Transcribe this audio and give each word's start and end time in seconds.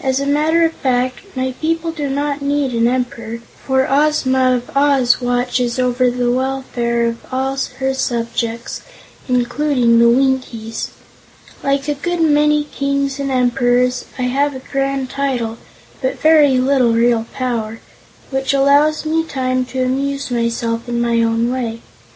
"As 0.00 0.18
a 0.18 0.26
matter 0.26 0.64
of 0.64 0.72
fact, 0.72 1.18
my 1.36 1.52
people 1.60 1.92
do 1.92 2.10
not 2.10 2.42
need 2.42 2.72
an 2.74 2.88
Emperor, 2.88 3.38
for 3.64 3.86
Ozma 3.88 4.56
of 4.56 4.76
Oz 4.76 5.20
watches 5.20 5.78
over 5.78 6.10
the 6.10 6.28
welfare 6.32 7.06
of 7.06 7.24
all 7.30 7.56
her 7.78 7.94
subjects, 7.94 8.82
including 9.28 10.00
the 10.00 10.08
Winkies. 10.08 10.90
Like 11.62 11.86
a 11.86 11.94
good 11.94 12.20
many 12.20 12.64
kings 12.64 13.20
and 13.20 13.30
emperors, 13.30 14.06
I 14.18 14.22
have 14.22 14.56
a 14.56 14.72
grand 14.72 15.08
title, 15.08 15.56
but 16.02 16.18
very 16.18 16.58
little 16.58 16.92
real 16.92 17.26
power, 17.32 17.78
which 18.32 18.52
allows 18.52 19.06
me 19.06 19.22
time 19.22 19.64
to 19.66 19.84
amuse 19.84 20.32
myself 20.32 20.88
in 20.88 21.00
my 21.00 21.22
own 21.22 21.48
way. 21.48 21.80